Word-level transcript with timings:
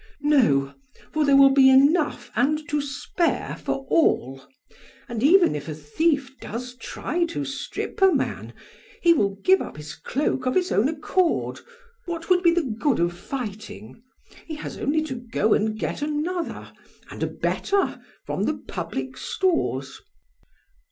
PRAX. 0.01 0.17
No, 0.21 0.73
for 1.13 1.25
there 1.25 1.35
will 1.37 1.51
be 1.53 1.69
enough 1.69 2.31
and 2.35 2.67
to 2.69 2.81
spare 2.81 3.55
for 3.55 3.85
all. 3.87 4.41
And 5.07 5.21
even 5.21 5.55
if 5.55 5.67
a 5.67 5.75
thief 5.75 6.39
does 6.39 6.73
try 6.77 7.25
to 7.25 7.45
strip 7.45 8.01
a 8.01 8.11
man, 8.11 8.53
he 9.03 9.13
will 9.13 9.35
give 9.43 9.61
up 9.61 9.77
his 9.77 9.93
cloak 9.93 10.47
of 10.47 10.55
his 10.55 10.71
own 10.71 10.89
accord. 10.89 11.59
What 12.07 12.31
would 12.31 12.41
be 12.41 12.49
the 12.49 12.63
good 12.63 12.99
of 12.99 13.15
fighting? 13.15 14.01
He 14.47 14.55
has 14.55 14.75
only 14.79 15.03
to 15.03 15.13
go 15.13 15.53
and 15.53 15.77
get 15.77 16.01
another, 16.01 16.73
and 17.11 17.21
a 17.21 17.27
better, 17.27 18.01
from 18.25 18.45
the 18.45 18.55
public 18.57 19.17
stores. 19.17 19.97
BLEPS. 19.97 20.01